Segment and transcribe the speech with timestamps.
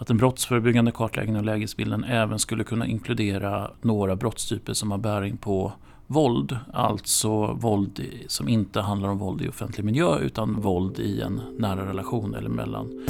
[0.00, 5.36] Att den brottsförebyggande kartläggningen av lägesbilden även skulle kunna inkludera några brottstyper som har bäring
[5.36, 5.72] på
[6.06, 6.56] våld.
[6.72, 11.88] Alltså våld som inte handlar om våld i offentlig miljö utan våld i en nära
[11.88, 13.06] relation eller mellan,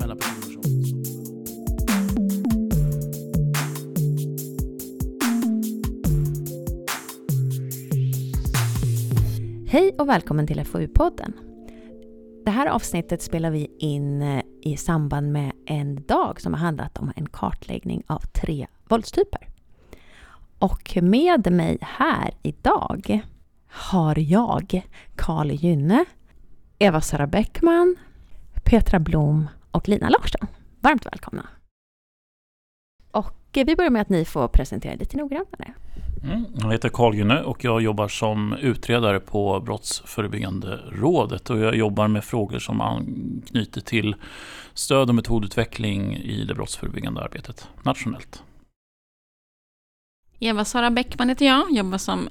[0.00, 0.40] mellan personer.
[9.68, 11.32] Hej och välkommen till FoU-podden.
[12.44, 16.98] Det här avsnittet spelar vi in eh, i samband med en dag som har handlat
[16.98, 19.48] om en kartläggning av tre våldstyper.
[20.58, 23.20] Och med mig här idag
[23.66, 24.82] har jag
[25.16, 26.04] Karl Gynne,
[26.78, 27.96] Eva-Sara Bäckman,
[28.64, 30.46] Petra Blom och Lina Larsson.
[30.80, 31.46] Varmt välkomna!
[33.10, 35.74] Och vi börjar med att ni får presentera lite noggrannare.
[36.24, 41.74] Mm, jag heter Carl Gynne och jag jobbar som utredare på Brottsförebyggande rådet och jag
[41.74, 44.14] jobbar med frågor som anknyter till
[44.74, 48.42] stöd och metodutveckling i det brottsförebyggande arbetet nationellt.
[50.38, 52.28] Eva-Sara Bäckman heter jag, jobbar som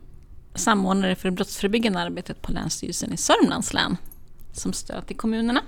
[0.56, 3.98] samordnare för det brottsförebyggande arbetet på Länsstyrelsen i Sörmlands län.
[4.54, 5.62] Som stöd till kommunerna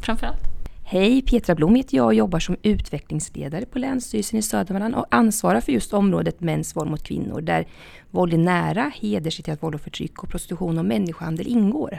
[0.00, 0.51] framförallt.
[0.92, 5.60] Hej, Petra Blom heter jag och jobbar som utvecklingsledare på Länsstyrelsen i Södermanland och ansvarar
[5.60, 7.66] för just området mäns våld mot kvinnor där
[8.10, 11.98] våld i nära, hedersrelaterat våld och förtryck och prostitution och människohandel ingår.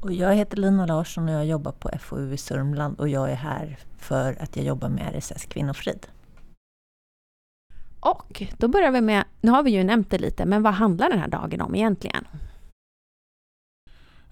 [0.00, 3.36] Och jag heter Lina Larsson och jag jobbar på FoU i Sörmland och jag är
[3.36, 6.06] här för att jag jobbar med RSS Kvinnofrid.
[8.00, 11.10] Och då börjar vi med, nu har vi ju nämnt det lite, men vad handlar
[11.10, 12.24] den här dagen om egentligen?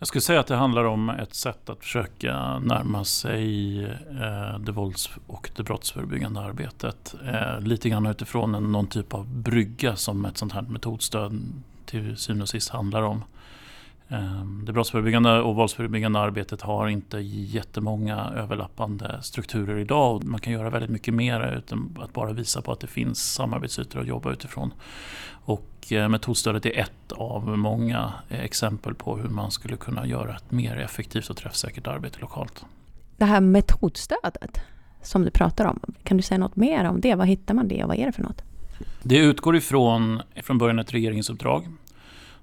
[0.02, 4.72] Jag skulle säga att det handlar om ett sätt att försöka närma sig eh, det
[4.72, 7.14] vålds och det brottsförebyggande arbetet.
[7.26, 11.42] Eh, lite grann utifrån en, någon typ av brygga som ett sånt här metodstöd
[11.86, 13.24] till syvende och sist handlar om.
[14.08, 20.24] Ehm, det brottsförebyggande och våldsförebyggande arbetet har inte jättemånga överlappande strukturer idag.
[20.24, 24.00] Man kan göra väldigt mycket mer än att bara visa på att det finns samarbetsytor
[24.00, 24.74] att jobba utifrån.
[25.44, 30.50] Och eh, metodstödet är ett av många exempel på hur man skulle kunna göra ett
[30.50, 32.64] mer effektivt och träffsäkert arbete lokalt.
[33.16, 34.60] Det här metodstödet
[35.02, 37.14] som du pratar om, kan du säga något mer om det?
[37.14, 38.42] Var hittar man det och vad är det för något?
[39.02, 41.68] Det utgår ifrån från början ett regeringsuppdrag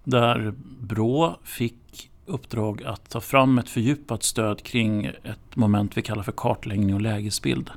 [0.03, 6.23] där Brå fick uppdrag att ta fram ett fördjupat stöd kring ett moment vi kallar
[6.23, 7.71] för kartläggning och lägesbild.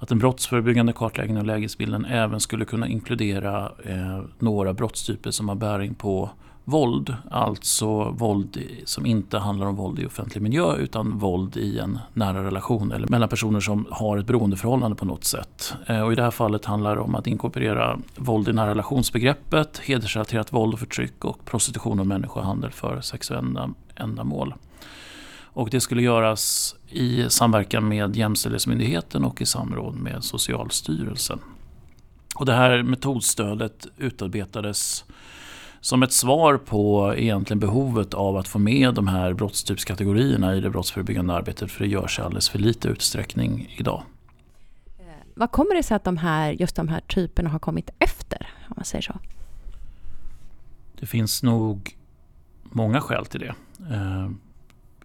[0.00, 5.56] Att den brottsförebyggande kartläggningen och lägesbilden även skulle kunna inkludera eh, några brottstyper som har
[5.56, 6.30] bäring på
[6.64, 7.14] våld.
[7.30, 12.44] Alltså våld som inte handlar om våld i offentlig miljö utan våld i en nära
[12.44, 15.74] relation eller mellan personer som har ett beroendeförhållande på något sätt.
[15.86, 19.78] Eh, och I det här fallet handlar det om att inkorporera våld i nära relationsbegreppet,
[19.78, 24.54] hedersrelaterat våld och förtryck och prostitution och människohandel för sexuella ändamål.
[25.52, 31.38] Och det skulle göras i samverkan med Jämställdhetsmyndigheten och i samråd med Socialstyrelsen.
[32.34, 35.04] Och det här metodstödet utarbetades
[35.80, 40.70] som ett svar på egentligen behovet av att få med de här brottstypskategorierna i det
[40.70, 44.02] brottsförebyggande arbetet för det görs i alldeles för lite utsträckning idag.
[44.98, 48.48] Eh, vad kommer det sig att de här, just de här typerna har kommit efter,
[48.68, 49.18] om man säger så?
[51.00, 51.96] Det finns nog
[52.62, 53.54] många skäl till det.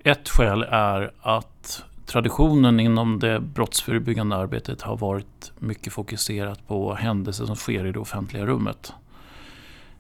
[0.08, 7.46] Ett skäl är att traditionen inom det brottsförebyggande arbetet har varit mycket fokuserat på händelser
[7.46, 8.94] som sker i det offentliga rummet.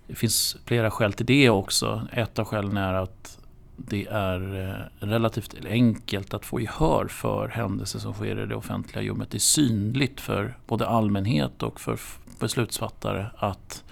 [0.07, 2.07] Det finns flera skäl till det också.
[2.11, 3.39] Ett av skälen är att
[3.75, 9.11] det är eh, relativt enkelt att få gehör för händelser som sker i det offentliga
[9.11, 9.31] rummet.
[9.31, 11.99] Det är synligt för både allmänhet och för
[12.39, 13.83] beslutsfattare att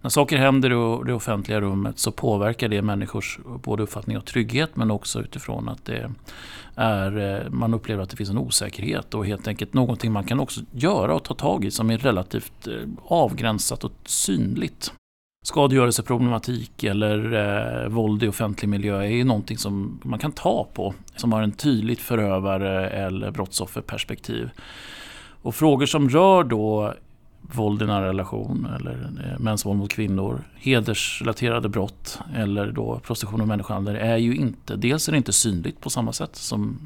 [0.00, 4.76] när saker händer i det offentliga rummet så påverkar det människors både uppfattning av trygghet
[4.76, 6.10] men också utifrån att det
[6.74, 10.40] är, eh, man upplever att det finns en osäkerhet och helt enkelt någonting man kan
[10.40, 14.92] också göra och ta tag i som är relativt eh, avgränsat och synligt
[15.48, 20.94] skadegörelseproblematik eller eh, våld i offentlig miljö är ju någonting som man kan ta på.
[21.16, 24.50] Som har en tydligt förövare eller brottsofferperspektiv.
[25.42, 26.94] Och frågor som rör då
[27.52, 33.40] våld i nära relation eller eh, mäns våld mot kvinnor, hedersrelaterade brott eller då prostitution
[33.40, 36.78] och människohandel är ju inte, dels är det inte synligt på samma sätt som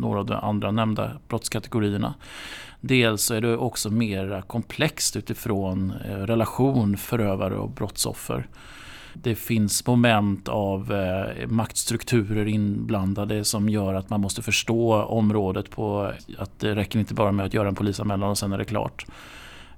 [0.00, 2.14] några av de andra nämnda brottskategorierna.
[2.80, 8.46] Dels är det också mer komplext utifrån eh, relation förövare och brottsoffer.
[9.22, 16.12] Det finns moment av eh, maktstrukturer inblandade som gör att man måste förstå området på
[16.38, 19.06] att det räcker inte bara med att göra en polisanmälan och sen är det klart.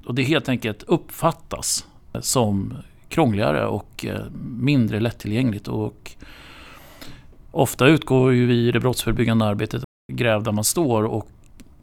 [0.05, 1.87] Och det helt enkelt uppfattas
[2.20, 2.75] som
[3.08, 4.20] krångligare och eh,
[4.58, 5.69] mindre lättillgängligt.
[5.69, 6.11] Och
[7.50, 9.82] ofta utgår ju vi i det brottsförebyggande arbetet
[10.12, 11.29] gräv där man står och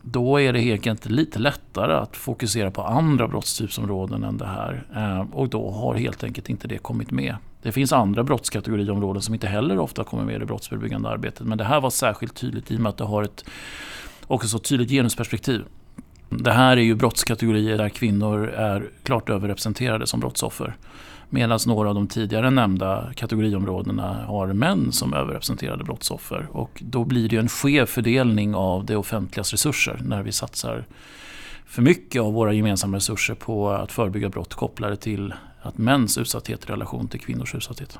[0.02, 4.86] då är det helt enkelt lite lättare att fokusera på andra brottstypsområden än det här.
[4.96, 7.36] Eh, och då har helt enkelt inte det kommit med.
[7.62, 11.48] Det finns andra brottskategoriområden som inte heller ofta kommer med i det brottsförebyggande arbetet.
[11.48, 13.46] Men det här var särskilt tydligt i och med att det har ett
[14.28, 15.63] också så tydligt genusperspektiv.
[16.29, 20.75] Det här är ju brottskategorier där kvinnor är klart överrepresenterade som brottsoffer.
[21.29, 26.47] Medan några av de tidigare nämnda kategoriområdena har män som överrepresenterade brottsoffer.
[26.51, 30.85] Och då blir det en skev fördelning av det offentligas resurser när vi satsar
[31.65, 36.63] för mycket av våra gemensamma resurser på att förebygga brott kopplade till att mäns utsatthet
[36.65, 38.00] i relation till kvinnors utsatthet.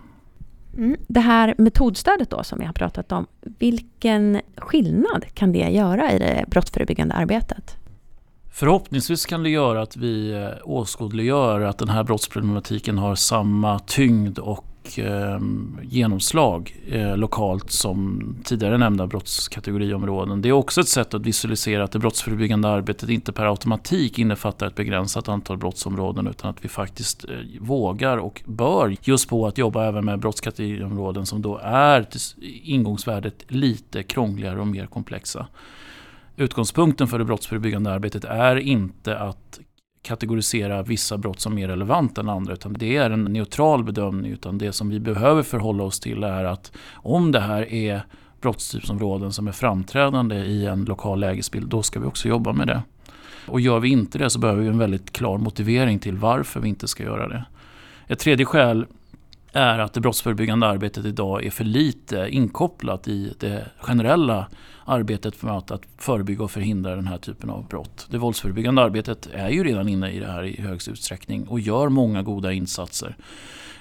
[0.78, 0.98] Mm.
[1.08, 6.20] Det här metodstödet då som vi har pratat om, vilken skillnad kan det göra i
[6.20, 7.78] det brottsförebyggande arbetet?
[8.52, 14.40] Förhoppningsvis kan det göra att vi eh, åskådliggör att den här brottsproblematiken har samma tyngd
[14.40, 15.40] och eh,
[15.84, 20.42] genomslag eh, lokalt som tidigare nämnda brottskategoriområden.
[20.42, 24.68] Det är också ett sätt att visualisera att det brottsförebyggande arbetet inte per automatik innefattar
[24.68, 27.30] ett begränsat antal brottsområden utan att vi faktiskt eh,
[27.60, 32.22] vågar och bör just på att jobba även med brottskategoriområden som då är till
[32.64, 35.48] ingångsvärdet lite krångligare och mer komplexa.
[36.40, 39.60] Utgångspunkten för det brottsförebyggande arbetet är inte att
[40.02, 44.58] kategorisera vissa brott som mer relevanta än andra utan det är en neutral bedömning utan
[44.58, 48.02] det som vi behöver förhålla oss till är att om det här är
[48.42, 52.82] brottstypsområden som är framträdande i en lokal lägesbild då ska vi också jobba med det.
[53.48, 56.70] Och gör vi inte det så behöver vi en väldigt klar motivering till varför vi
[56.70, 57.46] inte ska göra det.
[58.08, 58.86] Ett tredje skäl
[59.54, 64.48] är att det brottsförebyggande arbetet idag är för lite inkopplat i det generella
[64.88, 68.08] arbetet för att förebygga och förhindra den här typen av brott.
[68.10, 71.90] Det våldsförebyggande arbetet är ju redan inne i det här i högst utsträckning och gör
[71.90, 73.16] många goda insatser.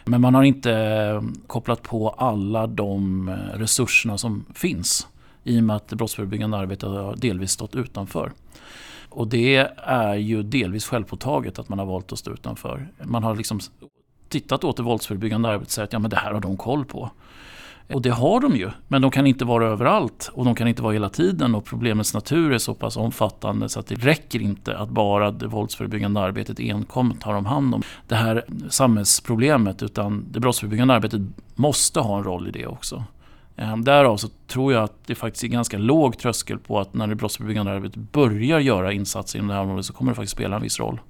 [0.05, 5.09] Men man har inte eh, kopplat på alla de eh, resurserna som finns
[5.45, 8.33] i och med att det brottsförebyggande arbetet har delvis stått utanför.
[9.09, 12.89] Och det är ju delvis självpåtaget att man har valt att stå utanför.
[13.03, 13.61] Man har liksom
[14.29, 16.85] tittat åt det våldsförebyggande arbetet och sagt att ja, men det här har de koll
[16.85, 17.11] på.
[17.93, 20.83] Och det har de ju, men de kan inte vara överallt och de kan inte
[20.83, 24.79] vara hela tiden och problemets natur är så pass omfattande så att det räcker inte
[24.79, 30.41] att bara det våldsförebyggande arbetet enkom tar om hand om det här samhällsproblemet utan det
[30.41, 31.21] brottsförebyggande arbetet
[31.55, 33.05] måste ha en roll i det också.
[33.57, 37.07] Ehm, därav så tror jag att det faktiskt är ganska låg tröskel på att när
[37.07, 40.57] det brottsförebyggande arbetet börjar göra insatser inom det här området så kommer det faktiskt spela
[40.57, 41.01] en viss roll.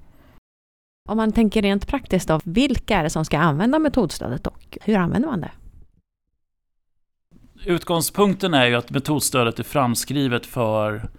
[1.09, 4.97] Om man tänker rent praktiskt då, vilka är det som ska använda metodstödet och hur
[4.97, 5.51] använder man det?
[7.67, 11.09] Utgångspunkten är ju att metodstödet är framskrivet för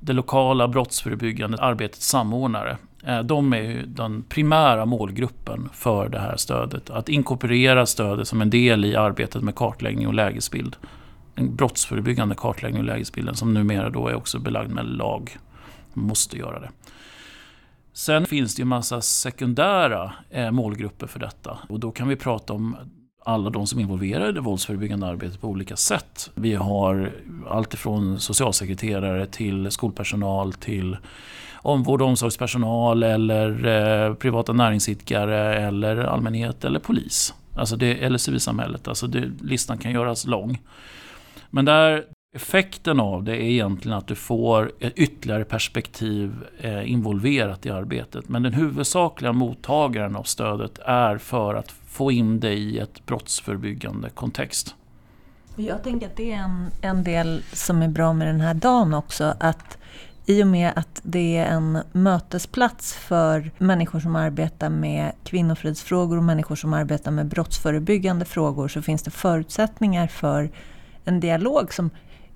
[0.00, 2.76] det lokala brottsförebyggande arbetets samordnare.
[3.06, 6.90] Eh, de är ju den primära målgruppen för det här stödet.
[6.90, 10.76] Att inkorporera stödet som en del i arbetet med kartläggning och lägesbild.
[11.34, 15.36] Den brottsförebyggande kartläggning och lägesbilden som numera då är också belagd med lag.
[15.92, 16.70] Man måste göra det.
[17.92, 21.58] Sen finns det ju massa sekundära eh, målgrupper för detta.
[21.68, 22.76] Och då kan vi prata om
[23.24, 26.30] alla de som är involverade i det våldsförebyggande arbetet på olika sätt.
[26.34, 27.12] Vi har
[27.48, 30.96] allt ifrån socialsekreterare till skolpersonal till
[31.56, 37.34] omvård och omsorgspersonal eller eh, privata näringsidkare eller allmänhet eller polis.
[37.56, 38.88] Alltså det, eller civilsamhället.
[38.88, 40.60] Alltså det, listan kan göras lång.
[41.50, 42.04] Men där
[42.34, 48.28] effekten av det är egentligen att du får ett ytterligare perspektiv eh, involverat i arbetet.
[48.28, 54.10] Men den huvudsakliga mottagaren av stödet är för att få in det i ett brottsförebyggande
[54.10, 54.74] kontext.
[55.56, 58.94] Jag tänker att det är en, en del som är bra med den här dagen
[58.94, 59.34] också.
[59.40, 59.78] Att
[60.26, 66.22] i och med att det är en mötesplats för människor som arbetar med kvinnofridsfrågor och
[66.22, 70.50] människor som arbetar med brottsförebyggande frågor så finns det förutsättningar för
[71.04, 71.90] en dialog som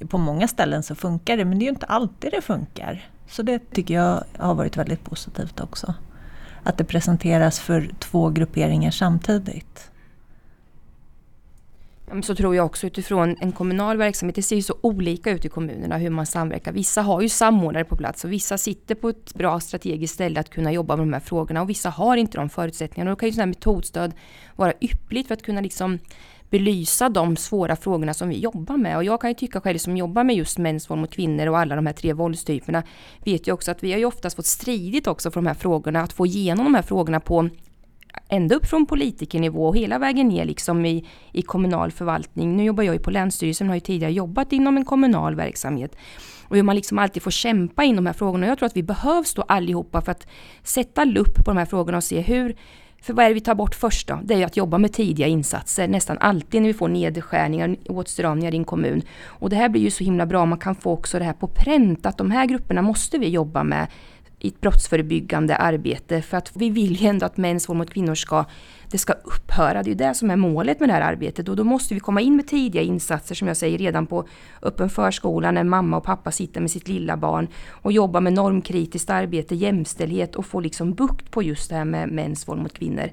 [0.09, 3.11] på många ställen så funkar det men det är ju inte alltid det funkar.
[3.29, 5.95] Så det tycker jag har varit väldigt positivt också
[6.69, 9.91] att det presenteras för två grupperingar samtidigt.
[12.23, 15.49] Så tror jag också utifrån en kommunal verksamhet, det ser ju så olika ut i
[15.49, 16.73] kommunerna hur man samverkar.
[16.73, 20.51] Vissa har ju samordnare på plats och vissa sitter på ett bra strategiskt ställe att
[20.51, 23.11] kunna jobba med de här frågorna och vissa har inte de förutsättningarna.
[23.11, 24.13] Och då kan ju sådana här metodstöd
[24.57, 25.99] vara yppligt för att kunna liksom
[26.51, 28.97] belysa de svåra frågorna som vi jobbar med.
[28.97, 31.59] Och jag kan ju tycka själv som jobbar med just mäns våld mot kvinnor och
[31.59, 32.83] alla de här tre våldstyperna,
[33.25, 36.01] vet ju också att vi har ju oftast fått stridit också för de här frågorna,
[36.01, 37.49] att få igenom de här frågorna på
[38.29, 42.57] ända upp från politikernivå och hela vägen ner liksom i, i kommunal förvaltning.
[42.57, 45.97] Nu jobbar jag ju på Länsstyrelsen, har ju tidigare jobbat inom en kommunal verksamhet.
[46.49, 48.47] Och hur man liksom alltid får kämpa in de här frågorna.
[48.47, 50.27] Jag tror att vi behövs då allihopa för att
[50.63, 52.57] sätta lupp på de här frågorna och se hur
[53.03, 54.21] för vad är det vi tar bort först då?
[54.23, 57.97] Det är ju att jobba med tidiga insatser nästan alltid när vi får nedskärningar, och
[57.97, 59.03] åtstramningar i en kommun.
[59.25, 61.47] Och det här blir ju så himla bra, man kan få också det här på
[61.47, 63.87] pränt att de här grupperna måste vi jobba med
[64.41, 68.15] i ett brottsförebyggande arbete för att vi vill ju ändå att mäns våld mot kvinnor
[68.15, 68.45] ska,
[68.91, 69.83] det ska upphöra.
[69.83, 72.01] Det är ju det som är målet med det här arbetet och då måste vi
[72.01, 74.29] komma in med tidiga insatser som jag säger redan på
[74.63, 79.11] öppen förskola när mamma och pappa sitter med sitt lilla barn och jobba med normkritiskt
[79.11, 83.11] arbete, jämställdhet och få liksom bukt på just det här med mäns våld mot kvinnor.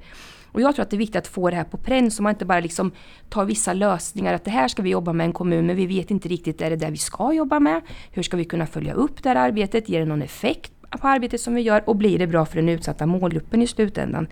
[0.56, 2.30] Och jag tror att det är viktigt att få det här på pränt så man
[2.30, 2.92] inte bara liksom
[3.30, 6.12] tar vissa lösningar att det här ska vi jobba med en kommun men vi vet
[6.12, 7.82] inte riktigt är det där vi ska jobba med.
[8.12, 9.90] Hur ska vi kunna följa upp det här arbetet?
[9.90, 10.72] Ger det någon effekt?
[10.98, 14.28] På arbetet som vi gör och blir det bra för den utsatta målgruppen i slutändan.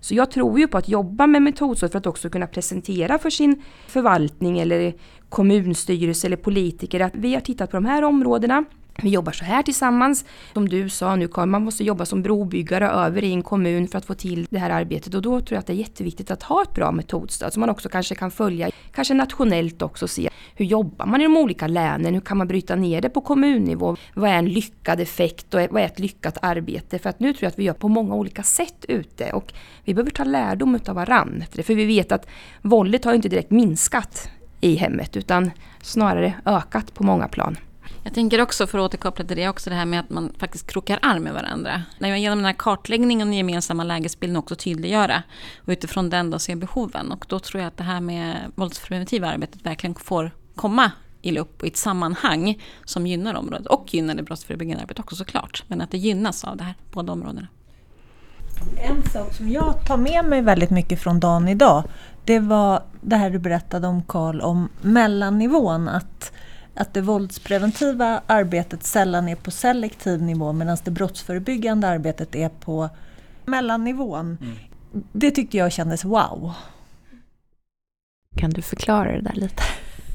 [0.00, 3.30] Så jag tror ju på att jobba med metodstöd för att också kunna presentera för
[3.30, 4.94] sin förvaltning eller
[5.28, 8.64] kommunstyrelse eller politiker att vi har tittat på de här områdena
[9.02, 10.24] vi jobbar så här tillsammans.
[10.52, 13.98] Som du sa nu Karin, man måste jobba som brobyggare över i en kommun för
[13.98, 16.42] att få till det här arbetet och då tror jag att det är jätteviktigt att
[16.42, 20.64] ha ett bra metodstöd som man också kanske kan följa, kanske nationellt också se hur
[20.64, 24.30] jobbar man i de olika länen, hur kan man bryta ner det på kommunnivå, vad
[24.30, 26.98] är en lyckad effekt och vad är ett lyckat arbete?
[26.98, 29.52] För att nu tror jag att vi gör på många olika sätt ute och
[29.84, 31.44] vi behöver ta lärdom av varann.
[31.50, 32.26] För vi vet att
[32.62, 35.50] våldet har inte direkt minskat i hemmet utan
[35.82, 37.56] snarare ökat på många plan.
[38.06, 40.66] Jag tänker också, för att återkoppla till det, också det här med att man faktiskt
[40.66, 41.82] krokar arm med varandra.
[41.98, 45.22] När man genom den här kartläggningen och den gemensamma lägesbilden också tydliggöra
[45.56, 47.12] och utifrån den då se behoven.
[47.12, 50.90] Och då tror jag att det här med våldspreventiva arbetet verkligen får komma
[51.22, 55.16] i lupp och i ett sammanhang som gynnar området och gynnar det brottsförebyggande arbetet också
[55.16, 55.64] såklart.
[55.68, 57.48] Men att det gynnas av det här, båda områdena.
[58.76, 61.84] En sak som jag tar med mig väldigt mycket från dagen idag,
[62.24, 65.88] det var det här du berättade om Karl, om mellannivån.
[65.88, 66.32] Att
[66.74, 72.88] att det våldspreventiva arbetet sällan är på selektiv nivå medan det brottsförebyggande arbetet är på
[73.44, 74.38] mellannivån.
[74.40, 74.56] Mm.
[75.12, 76.52] Det tyckte jag kändes wow.
[78.36, 79.62] Kan du förklara det där lite?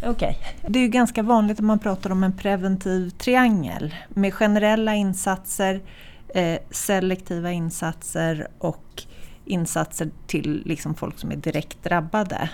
[0.03, 0.11] Okej.
[0.11, 0.71] Okay.
[0.71, 5.81] Det är ju ganska vanligt att man pratar om en preventiv triangel med generella insatser,
[6.27, 9.03] eh, selektiva insatser och
[9.45, 12.49] insatser till liksom folk som är direkt drabbade.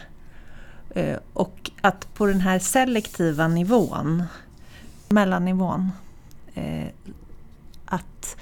[0.95, 4.23] Eh, och att på den här selektiva nivån,
[5.09, 5.91] mellannivån,
[6.53, 6.87] eh,
[7.85, 8.37] att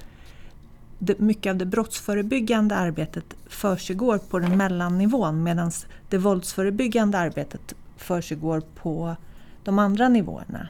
[1.17, 5.71] mycket av det brottsförebyggande arbetet försiggår på den mellannivån medan
[6.09, 9.15] det våldsförebyggande arbetet försiggår på
[9.63, 10.67] de andra nivåerna.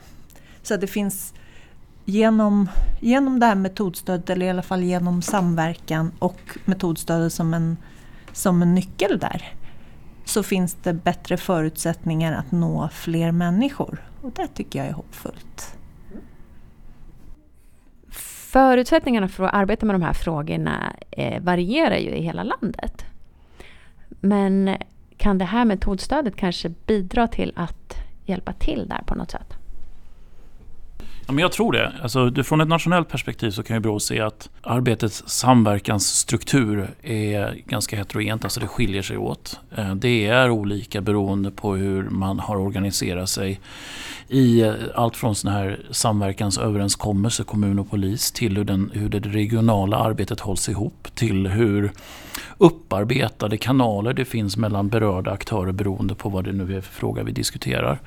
[0.61, 1.33] Så det finns
[2.05, 2.69] genom,
[3.01, 7.77] genom det här metodstödet, eller i alla fall genom samverkan och metodstödet som en,
[8.33, 9.53] som en nyckel där,
[10.25, 14.03] så finns det bättre förutsättningar att nå fler människor.
[14.21, 15.77] Och det tycker jag är hoppfullt.
[18.51, 23.05] Förutsättningarna för att arbeta med de här frågorna eh, varierar ju i hela landet.
[24.09, 24.77] Men
[25.17, 29.62] kan det här metodstödet kanske bidra till att hjälpa till där på något sätt?
[31.27, 31.93] Ja, men jag tror det.
[32.01, 37.97] Alltså, från ett nationellt perspektiv så kan ju Brå se att arbetets samverkansstruktur är ganska
[37.97, 39.59] heterogent, alltså det skiljer sig åt.
[39.75, 43.59] Eh, det är olika beroende på hur man har organiserat sig
[44.27, 49.19] i eh, allt från såna här samverkansöverenskommelser, kommun och polis, till hur, den, hur det
[49.19, 51.91] regionala arbetet hålls ihop, till hur
[52.57, 57.23] upparbetade kanaler det finns mellan berörda aktörer beroende på vad det nu är för fråga
[57.23, 57.99] vi diskuterar.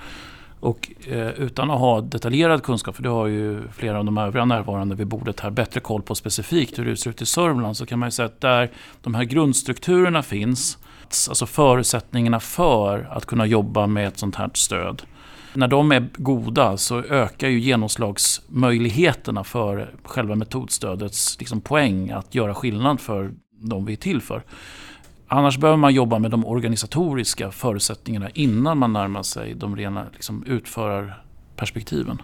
[0.61, 4.45] Och eh, utan att ha detaljerad kunskap, för det har ju flera av de övriga
[4.45, 7.87] närvarande vid bordet här bättre koll på specifikt hur det ser ut i Sörmland, så
[7.87, 8.71] kan man ju säga att där
[9.03, 10.79] de här grundstrukturerna finns,
[11.29, 15.03] alltså förutsättningarna för att kunna jobba med ett sånt här stöd.
[15.55, 22.55] När de är goda så ökar ju genomslagsmöjligheterna för själva metodstödets liksom poäng att göra
[22.55, 24.43] skillnad för de vi är till för.
[25.28, 30.45] Annars behöver man jobba med de organisatoriska förutsättningarna innan man närmar sig de rena liksom,
[30.47, 32.23] utförarperspektiven.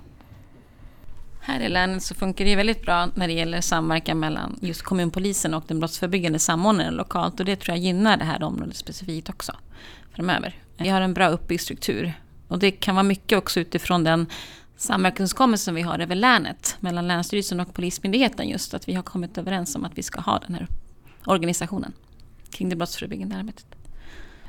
[1.40, 5.54] Här i länet så funkar det väldigt bra när det gäller samverkan mellan just kommunpolisen
[5.54, 7.40] och den brottsförebyggande samordnaren lokalt.
[7.40, 9.52] Och det tror jag gynnar det här området specifikt också
[10.14, 10.54] framöver.
[10.76, 12.12] Vi har en bra uppbyggd struktur.
[12.49, 14.26] Och det kan vara mycket också utifrån den
[14.76, 19.38] samverkanskommelsen som vi har över länet mellan Länsstyrelsen och Polismyndigheten just att vi har kommit
[19.38, 20.66] överens om att vi ska ha den här
[21.26, 21.92] organisationen
[22.52, 23.66] kring det brottsförebyggande arbetet.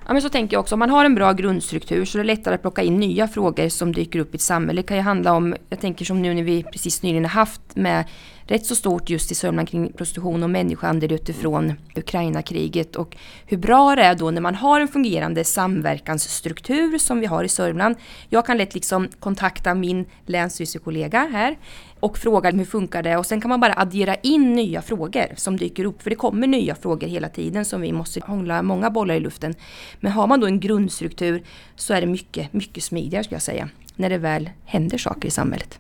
[0.08, 2.28] Ja, men så tänker jag också, om man har en bra grundstruktur så är det
[2.28, 4.82] lättare att plocka in nya frågor som dyker upp i ett samhälle.
[4.82, 7.76] Det kan ju handla om, jag tänker som nu när vi precis nyligen har haft
[7.76, 8.06] med
[8.48, 13.96] rätt så stort just i Sörmland kring prostitution och människohandel utifrån Ukraina-kriget och hur bra
[13.96, 17.96] det är då när man har en fungerande samverkansstruktur som vi har i Sörmland.
[18.30, 21.58] Jag kan lätt liksom kontakta min länsstyrelsekollega här
[22.00, 25.58] och fråga hur funkar det och sen kan man bara addera in nya frågor som
[25.58, 29.16] dyker upp för det kommer nya frågor hela tiden som vi måste hålla många bollar
[29.16, 29.56] i luften.
[30.00, 31.44] Men har man då en grundstruktur
[31.76, 35.32] så är det mycket, mycket smidigare skulle jag säga när det väl händer saker i
[35.32, 35.80] samhället.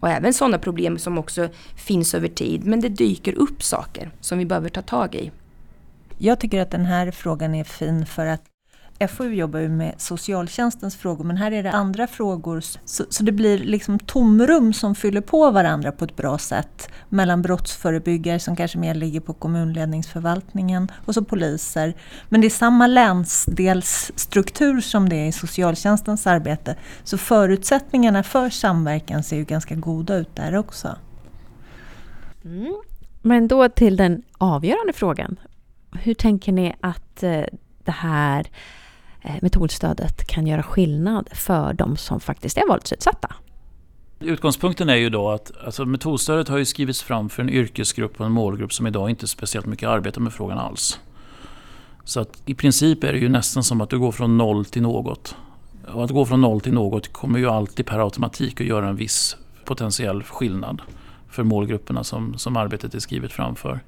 [0.00, 4.38] Och även sådana problem som också finns över tid men det dyker upp saker som
[4.38, 5.30] vi behöver ta tag i.
[6.18, 8.42] Jag tycker att den här frågan är fin för att
[9.06, 13.32] FoU jobbar ju med socialtjänstens frågor men här är det andra frågor så, så, det
[13.32, 18.78] blir liksom tomrum som fyller på varandra på ett bra sätt mellan brottsförebyggare som kanske
[18.78, 21.94] mer ligger på kommunledningsförvaltningen och så poliser.
[22.28, 29.22] Men det är samma länsdelsstruktur som det är i socialtjänstens arbete så förutsättningarna för samverkan
[29.22, 30.96] ser ju ganska goda ut där också.
[32.44, 32.74] Mm.
[33.22, 35.40] Men då till den avgörande frågan.
[35.92, 37.44] Hur tänker ni att eh,
[37.84, 38.46] det här
[39.28, 43.34] Eh, metodstödet kan göra skillnad för de som faktiskt är våldsutsatta.
[44.20, 48.26] Utgångspunkten är ju då att alltså, metodstödet har ju skrivits fram för en yrkesgrupp och
[48.26, 51.00] en målgrupp som idag inte speciellt mycket arbetar med frågan alls.
[52.04, 54.82] Så att i princip är det ju nästan som att du går från noll till
[54.82, 55.36] något.
[55.94, 58.96] Och att gå från noll till något kommer ju alltid per automatik att göra en
[58.96, 60.82] viss potentiell skillnad
[61.30, 63.80] för målgrupperna som, som arbetet är skrivet framför.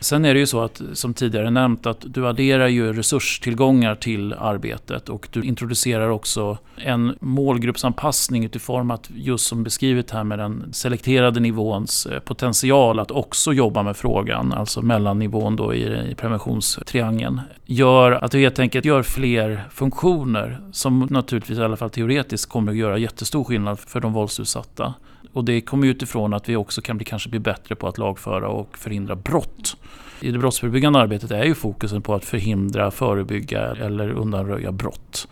[0.00, 4.32] Sen är det ju så att, som tidigare nämnt, att du adderar ju resurstillgångar till
[4.32, 10.72] arbetet och du introducerar också en målgruppsanpassning utifrån att just som beskrivet här med den
[10.72, 17.40] selekterade nivåns eh, potential att också jobba med frågan, alltså mellannivån då i, i preventionstriangeln,
[17.66, 22.72] gör att du helt enkelt gör fler funktioner som naturligtvis i alla fall teoretiskt kommer
[22.72, 24.94] att göra jättestor skillnad för de våldsutsatta.
[25.32, 28.48] Och det kommer utifrån att vi också kan bli, kanske bli bättre på att lagföra
[28.48, 29.76] och förhindra brott.
[30.20, 35.28] I det brottsförebyggande arbetet är ju fokusen på att förhindra, förebygga eller undanröja brott.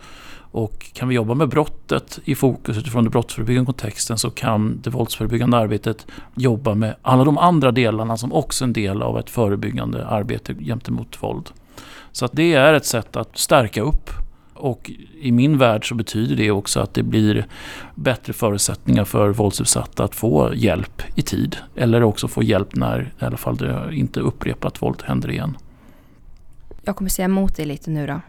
[0.51, 4.89] Och kan vi jobba med brottet i fokus utifrån den brottsförebyggande kontexten så kan det
[4.89, 9.29] våldsförebyggande arbetet jobba med alla de andra delarna som också är en del av ett
[9.29, 11.49] förebyggande arbete gentemot våld.
[12.11, 14.09] Så att det är ett sätt att stärka upp
[14.59, 17.47] och i min värld så betyder det också att det blir
[17.95, 21.57] bättre förutsättningar för våldsutsatta att få hjälp i tid.
[21.75, 25.57] Eller också få hjälp när i alla fall det inte upprepat våld händer igen.
[26.83, 28.21] Jag kommer säga emot dig lite nu då.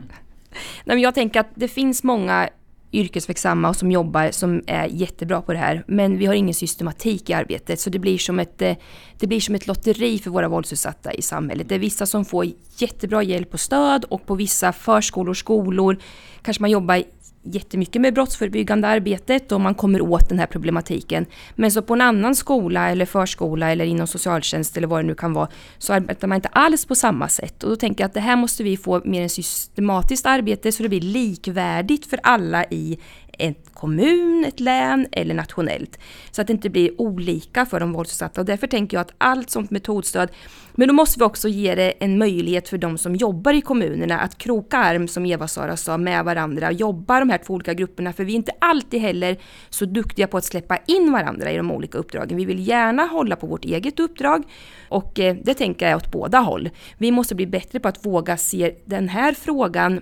[0.84, 2.48] Nej, men jag tänker att det finns många
[2.92, 5.84] yrkesverksamma och som jobbar som är jättebra på det här.
[5.86, 8.76] Men vi har ingen systematik i arbetet så det blir som ett, eh,
[9.18, 11.68] det blir som ett lotteri för våra våldsutsatta i samhället.
[11.68, 15.96] Det är vissa som får jättebra hjälp och stöd och på vissa förskolor, skolor
[16.42, 17.02] kanske man jobbar
[17.42, 21.26] jättemycket med brottsförebyggande arbetet och man kommer åt den här problematiken.
[21.54, 25.14] Men så på en annan skola eller förskola eller inom socialtjänst eller vad det nu
[25.14, 25.48] kan vara
[25.78, 27.62] så arbetar man inte alls på samma sätt.
[27.62, 30.82] Och då tänker jag att det här måste vi få mer en systematiskt arbete så
[30.82, 32.98] det blir likvärdigt för alla i
[33.40, 35.98] en kommun, ett län eller nationellt.
[36.30, 38.40] Så att det inte blir olika för de våldsutsatta.
[38.40, 40.30] Och därför tänker jag att allt sånt metodstöd,
[40.74, 44.20] men då måste vi också ge det en möjlighet för de som jobbar i kommunerna
[44.20, 48.12] att kroka arm, som Eva-Sara sa, med varandra, och jobba de här två olika grupperna.
[48.12, 49.36] För vi är inte alltid heller
[49.70, 52.36] så duktiga på att släppa in varandra i de olika uppdragen.
[52.36, 54.42] Vi vill gärna hålla på vårt eget uppdrag
[54.88, 56.70] och eh, det tänker jag åt båda håll.
[56.98, 60.00] Vi måste bli bättre på att våga se den här frågan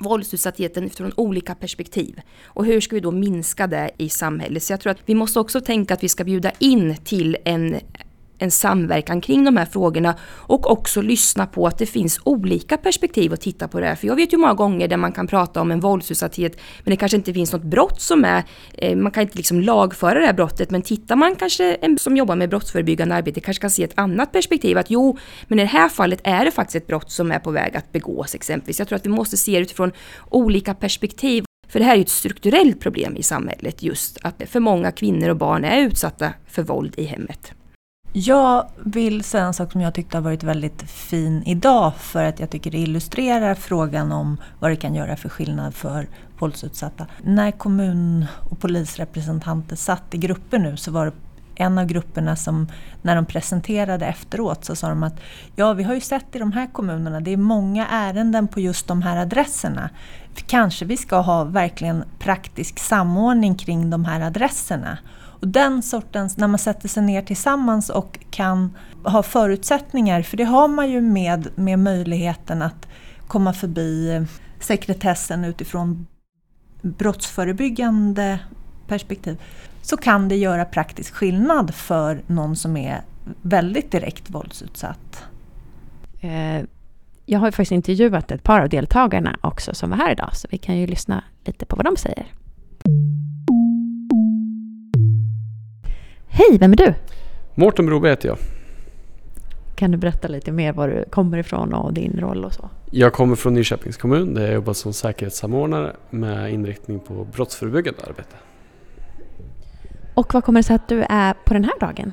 [0.00, 2.20] våldsutsattheten utifrån olika perspektiv.
[2.44, 4.62] Och hur ska vi då minska det i samhället?
[4.62, 7.80] Så jag tror att vi måste också tänka att vi ska bjuda in till en
[8.40, 13.32] en samverkan kring de här frågorna och också lyssna på att det finns olika perspektiv
[13.32, 13.94] att titta på det här.
[13.94, 16.96] För jag vet ju många gånger där man kan prata om en våldsutsatthet men det
[16.96, 20.32] kanske inte finns något brott som är, eh, man kan inte liksom lagföra det här
[20.32, 23.98] brottet men tittar man kanske en som jobbar med brottsförebyggande arbete kanske kan se ett
[23.98, 27.32] annat perspektiv att jo, men i det här fallet är det faktiskt ett brott som
[27.32, 28.78] är på väg att begås exempelvis.
[28.78, 29.92] Jag tror att vi måste se det utifrån
[30.30, 34.60] olika perspektiv för det här är ju ett strukturellt problem i samhället just att för
[34.60, 37.52] många kvinnor och barn är utsatta för våld i hemmet.
[38.12, 42.40] Jag vill säga en sak som jag tyckte har varit väldigt fin idag för att
[42.40, 47.06] jag tycker det illustrerar frågan om vad det kan göra för skillnad för våldsutsatta.
[47.22, 51.12] När kommun och polisrepresentanter satt i grupper nu så var det
[51.54, 52.68] en av grupperna som
[53.02, 55.20] när de presenterade efteråt så sa de att
[55.56, 58.88] ja, vi har ju sett i de här kommunerna, det är många ärenden på just
[58.88, 59.90] de här adresserna.
[60.46, 64.98] Kanske vi ska ha verkligen praktisk samordning kring de här adresserna.
[65.40, 70.44] Och den sortens, när man sätter sig ner tillsammans och kan ha förutsättningar, för det
[70.44, 72.88] har man ju med, med möjligheten att
[73.26, 74.26] komma förbi
[74.60, 76.06] sekretessen utifrån
[76.82, 78.38] brottsförebyggande
[78.86, 79.40] perspektiv.
[79.82, 83.02] så kan det göra praktisk skillnad för någon som är
[83.42, 85.24] väldigt direkt våldsutsatt.
[86.20, 86.64] Eh,
[87.26, 90.58] jag har faktiskt intervjuat ett par av deltagarna också som var här idag, så vi
[90.58, 92.26] kan ju lyssna lite på vad de säger.
[96.32, 96.94] Hej, vem är du?
[97.54, 98.38] Mårten Broberg heter jag.
[99.76, 102.70] Kan du berätta lite mer var du kommer ifrån och din roll och så?
[102.90, 108.36] Jag kommer från Nyköpings kommun där jag jobbar som säkerhetssamordnare med inriktning på brottsförebyggande arbete.
[110.14, 112.12] Och vad kommer det sig att du är på den här dagen?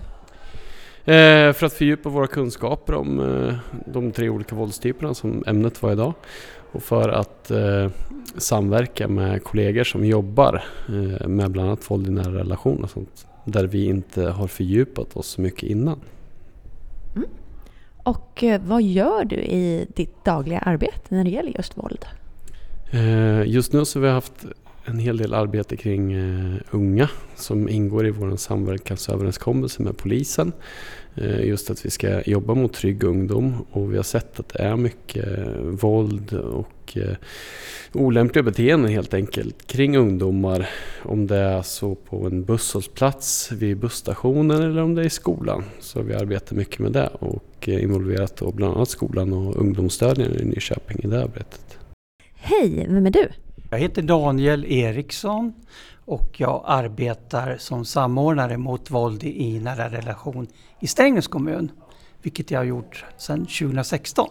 [1.05, 5.91] Eh, för att fördjupa våra kunskaper om eh, de tre olika våldstyperna som ämnet var
[5.91, 6.13] idag.
[6.71, 7.89] Och för att eh,
[8.37, 10.63] samverka med kollegor som jobbar
[11.27, 13.27] med bland annat våld i nära relationer och sånt.
[13.49, 15.99] Där vi inte har fördjupat oss så mycket innan.
[17.15, 17.29] Mm.
[18.03, 22.05] Och eh, vad gör du i ditt dagliga arbete när det gäller just våld?
[22.91, 24.45] Eh, just nu så har vi haft
[24.87, 30.51] en hel del arbete kring eh, unga som ingår i vår samverkansöverenskommelse med polisen.
[31.15, 34.59] Eh, just att vi ska jobba mot trygg ungdom och vi har sett att det
[34.59, 35.27] är mycket
[35.63, 37.15] våld och eh,
[37.93, 40.69] olämpliga beteenden helt enkelt kring ungdomar.
[41.03, 45.63] Om det är så på en busshållplats, vid busstationen eller om det är i skolan.
[45.79, 50.45] Så vi arbetar mycket med det och involverat då bland annat skolan och ungdomsstödjaren i
[50.45, 51.77] Nyköping i det arbetet.
[52.35, 53.29] Hej, vem är du?
[53.77, 55.53] Jag heter Daniel Eriksson
[56.05, 60.47] och jag arbetar som samordnare mot våld i nära relation
[60.79, 61.71] i Strängnäs kommun.
[62.21, 64.29] Vilket jag har gjort sedan 2016.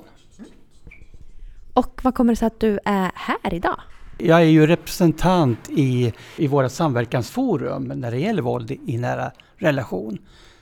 [1.73, 3.81] Och vad kommer det sig att du är här idag?
[4.19, 10.19] Jag är ju representant i, i våra samverkansforum när det gäller våld i nära relation.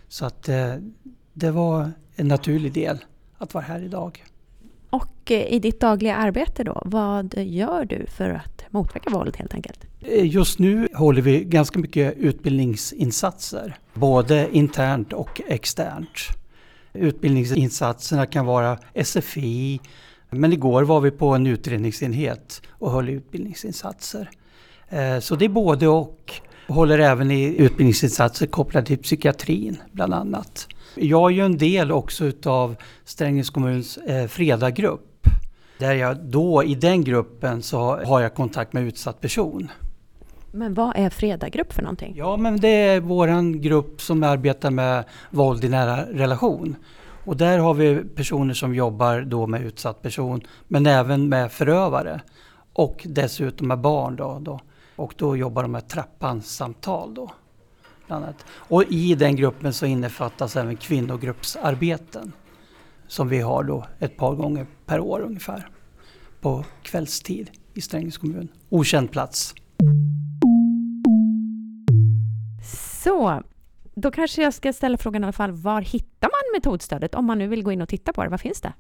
[0.09, 0.75] Så att eh,
[1.33, 2.99] det var en naturlig del
[3.39, 4.25] att vara här idag.
[4.95, 9.55] Och eh, i ditt dagliga arbete då, vad gör du för att motverka våld helt
[9.55, 9.79] enkelt?
[10.01, 16.19] Eh, just nu håller vi ganska mycket utbildningsinsatser, både internt och externt.
[16.93, 19.81] Utbildningsinsatserna kan vara SFI,
[20.31, 24.31] men igår var vi på en utredningsenhet och höll utbildningsinsatser.
[24.89, 26.33] Eh, så det är både och.
[26.69, 30.69] Håller även i utbildningsinsatser kopplade till psykiatrin bland annat.
[30.97, 35.29] Jag är ju en del också utav Strängnäs kommuns eh, fredaggrupp.
[35.79, 39.69] Där jag då i den gruppen så har jag kontakt med utsatt person.
[40.53, 42.15] Men vad är Fredagrupp för någonting?
[42.17, 46.77] Ja men det är våran grupp som arbetar med våld i nära relation.
[47.25, 52.21] Och där har vi personer som jobbar då med utsatt person men även med förövare.
[52.73, 54.39] Och dessutom med barn då.
[54.41, 54.61] då.
[54.97, 57.31] Och då jobbar de med trappansamtal då.
[58.07, 58.47] Bland annat.
[58.51, 62.33] Och i den gruppen så innefattas även kvinnogruppsarbeten.
[63.07, 65.69] Som vi har då ett par gånger per år ungefär.
[66.41, 68.49] På kvällstid i Strängnäs kommun.
[68.69, 69.55] Okänd plats.
[73.03, 73.43] Så,
[73.95, 75.53] då kanske jag ska ställa frågan i alla fall.
[75.53, 78.31] Var hittar man metodstödet om man nu vill gå in och titta på det?
[78.31, 78.73] Vad finns det?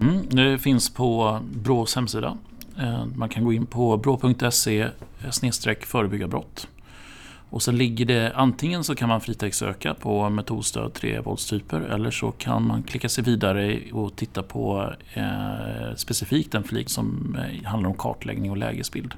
[0.00, 2.38] Mm, det finns på Brås hemsida.
[2.78, 4.88] Eh, man kan gå in på brå.se
[5.80, 6.68] förebygga brott.
[7.50, 12.30] Och sen ligger det antingen så kan man fritextsöka på metodstöd 3 våldstyper eller så
[12.30, 17.90] kan man klicka sig vidare och titta på eh, specifikt en flik som eh, handlar
[17.90, 19.14] om kartläggning och lägesbild.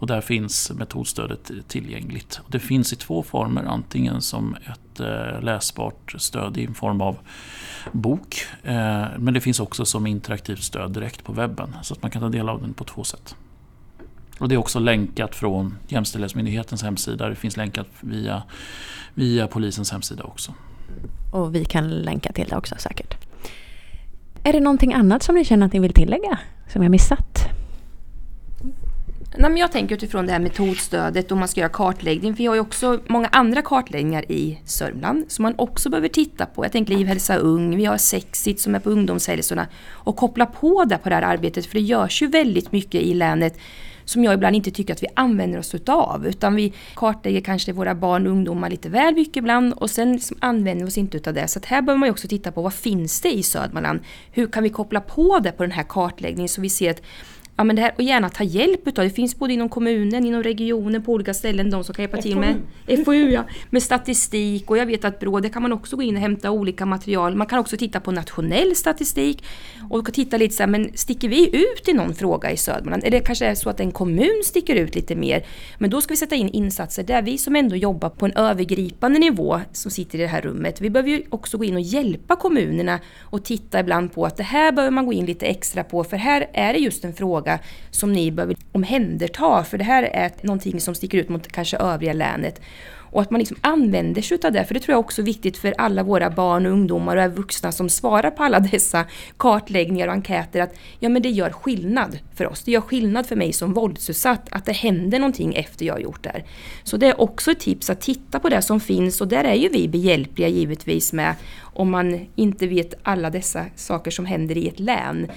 [0.00, 2.40] Och där finns metodstödet tillgängligt.
[2.44, 7.18] Och det finns i två former, antingen som ett eh, läsbart stöd i form av
[7.92, 11.76] bok, eh, men det finns också som interaktivt stöd direkt på webben.
[11.82, 13.36] Så att man kan ta del av den på två sätt.
[14.40, 17.28] Och det är också länkat från Jämställdhetsmyndighetens hemsida.
[17.28, 18.42] Det finns länkat via,
[19.14, 20.54] via polisens hemsida också.
[21.32, 23.14] Och vi kan länka till det också säkert.
[24.44, 26.38] Är det någonting annat som ni känner att ni vill tillägga?
[26.68, 27.59] Som jag missat?
[29.36, 32.34] Nej, men jag tänker utifrån det här metodstödet och man ska göra kartläggning.
[32.34, 36.46] För vi har ju också många andra kartläggningar i Sörmland som man också behöver titta
[36.46, 36.64] på.
[36.64, 37.76] Jag tänker Liv, hälsa, ung.
[37.76, 39.66] Vi har Sexit som är på ungdomshälsorna.
[39.88, 41.66] Och koppla på det på det här arbetet.
[41.66, 43.58] För det görs ju väldigt mycket i länet
[44.04, 46.26] som jag ibland inte tycker att vi använder oss utav.
[46.26, 50.36] Utan vi kartlägger kanske våra barn och ungdomar lite väl mycket ibland och sen liksom
[50.40, 51.48] använder vi oss inte utav det.
[51.48, 54.00] Så här behöver man ju också titta på vad finns det i Södermanland?
[54.32, 57.02] Hur kan vi koppla på det på den här kartläggningen så vi ser att
[57.60, 59.10] ja, men det här, och gärna ta hjälp utav det.
[59.10, 62.56] finns både inom kommunen, inom regionen, på olika ställen de som kan hjälpa till med
[63.04, 66.16] FoU, ja, med statistik och jag vet att Brå, där kan man också gå in
[66.16, 67.36] och hämta olika material.
[67.36, 69.44] Man kan också titta på nationell statistik
[69.90, 73.04] och titta lite så här, men sticker vi ut i någon fråga i Södermanland?
[73.04, 75.44] Eller kanske är så att en kommun sticker ut lite mer?
[75.78, 79.18] Men då ska vi sätta in insatser där vi som ändå jobbar på en övergripande
[79.18, 80.80] nivå som sitter i det här rummet.
[80.80, 84.42] Vi behöver ju också gå in och hjälpa kommunerna och titta ibland på att det
[84.42, 87.49] här behöver man gå in lite extra på för här är det just en fråga
[87.50, 87.58] fråga
[87.90, 92.12] som ni behöver omhänderta för det här är någonting som sticker ut mot kanske övriga
[92.12, 92.60] länet.
[93.12, 95.58] Och att man liksom använder sig av det, för det tror jag också är viktigt
[95.58, 99.04] för alla våra barn och ungdomar och vuxna som svarar på alla dessa
[99.36, 102.62] kartläggningar och enkäter att ja men det gör skillnad för oss.
[102.62, 106.22] Det gör skillnad för mig som våldsutsatt att det händer någonting efter jag har gjort
[106.22, 106.44] det.
[106.84, 109.54] Så det är också ett tips att titta på det som finns och där är
[109.54, 111.34] ju vi behjälpliga givetvis med
[111.80, 115.28] om man inte vet alla dessa saker som händer i ett län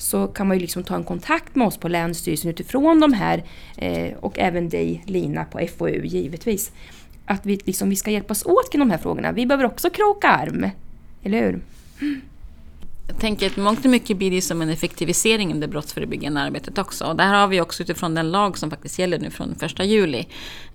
[0.00, 3.44] så kan man ju liksom ta en kontakt med oss på Länsstyrelsen utifrån de här
[3.76, 6.72] eh, och även dig Lina på FoU givetvis.
[7.26, 9.32] Att vi, liksom, vi ska hjälpas åt kring de här frågorna.
[9.32, 10.70] Vi behöver också kroka arm.
[11.22, 11.60] Eller hur?
[13.10, 16.78] Jag tänker att mångt och mycket blir det som en effektivisering i det brottsförebyggande arbetet
[16.78, 17.04] också.
[17.04, 20.26] Och där har vi också utifrån den lag som faktiskt gäller nu från 1 juli,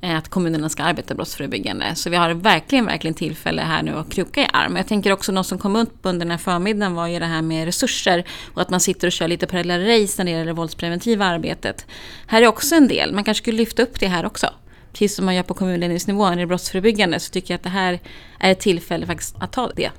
[0.01, 1.95] eh, att kommunerna ska arbeta brottsförebyggande.
[1.95, 4.75] Så vi har verkligen, verkligen tillfälle här nu att kroka i arm.
[4.75, 7.41] Jag tänker också något som kom upp under den här förmiddagen var ju det här
[7.41, 10.53] med resurser och att man sitter och kör lite parallella race när det gäller det
[10.53, 11.85] våldspreventiva arbetet.
[12.27, 14.49] Här är också en del, man kanske skulle lyfta upp det här också
[14.91, 17.99] precis som man gör på kommunledningsnivå i det brottsförebyggande, så tycker jag att det här
[18.39, 19.91] är ett tillfälle faktiskt att ta det.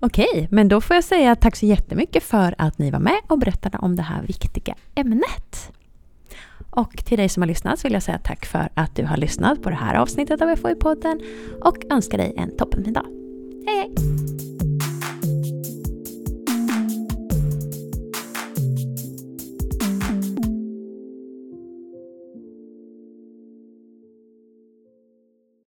[0.00, 3.38] Okej, men då får jag säga tack så jättemycket för att ni var med och
[3.38, 5.72] berättade om det här viktiga ämnet.
[6.70, 9.62] Och till dig som har lyssnat vill jag säga tack för att du har lyssnat
[9.62, 11.20] på det här avsnittet av FoI-podden
[11.62, 13.06] och önska dig en toppenfin dag.
[13.66, 14.55] Hej hej!